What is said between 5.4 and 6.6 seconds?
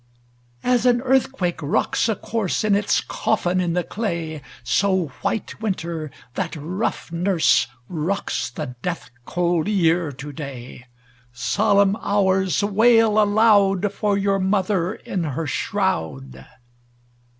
Winter, that